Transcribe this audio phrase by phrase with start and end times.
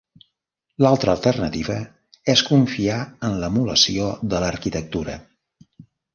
[0.85, 1.75] L'altra alternativa
[2.33, 2.97] és confiar
[3.29, 5.21] en l'emulació de l'arquitectura.